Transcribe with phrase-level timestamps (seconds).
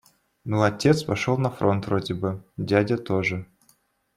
[0.45, 3.45] Ну, отец пошёл на фронт вроде бы, дядя тоже.